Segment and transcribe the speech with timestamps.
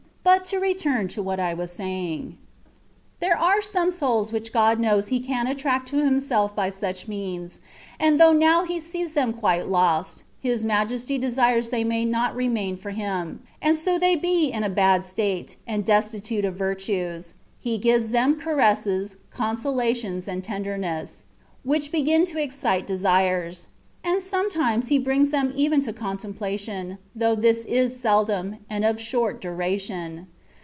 [0.23, 2.37] But to re turn to what I was saying.
[3.19, 7.59] There are some souls which God knows He can attract to himself by such means;
[7.99, 12.77] and though now He sees them quite lost, His majesty desires they may not remain
[12.77, 16.55] for Him ;* and so though they be in a bad state, and destitute of
[16.55, 21.25] virtues, He gives them caresses, consolations, and tender ness,
[21.63, 23.67] which begin to excite desires;
[24.03, 28.99] and some times He brings them even to contemplation, though this is seldom, and of
[28.99, 30.25] short duration.